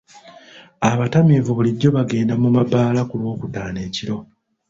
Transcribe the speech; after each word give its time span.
Abatamiivu 0.91 1.51
bulijjo 1.57 1.89
bagenda 1.97 2.33
mu 2.41 2.49
mabbaala 2.55 3.01
ku 3.09 3.15
lwokutaano 3.21 3.79
ekiro. 3.87 4.17